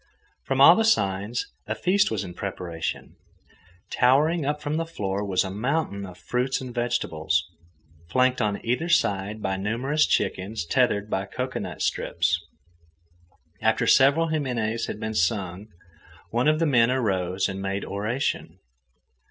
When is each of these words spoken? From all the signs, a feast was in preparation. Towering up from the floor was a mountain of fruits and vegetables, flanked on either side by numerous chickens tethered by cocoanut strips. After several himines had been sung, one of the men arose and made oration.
From 0.45 0.59
all 0.59 0.75
the 0.75 0.83
signs, 0.83 1.45
a 1.67 1.75
feast 1.75 2.09
was 2.09 2.23
in 2.23 2.33
preparation. 2.33 3.17
Towering 3.91 4.47
up 4.47 4.59
from 4.59 4.77
the 4.77 4.85
floor 4.87 5.23
was 5.23 5.43
a 5.43 5.51
mountain 5.51 6.07
of 6.07 6.17
fruits 6.17 6.59
and 6.59 6.73
vegetables, 6.73 7.47
flanked 8.09 8.41
on 8.41 8.65
either 8.65 8.89
side 8.89 9.43
by 9.43 9.57
numerous 9.57 10.07
chickens 10.07 10.65
tethered 10.65 11.07
by 11.07 11.25
cocoanut 11.27 11.83
strips. 11.83 12.43
After 13.61 13.85
several 13.85 14.29
himines 14.29 14.87
had 14.87 14.99
been 14.99 15.13
sung, 15.13 15.67
one 16.31 16.47
of 16.47 16.57
the 16.57 16.65
men 16.65 16.89
arose 16.89 17.47
and 17.47 17.61
made 17.61 17.85
oration. 17.85 18.57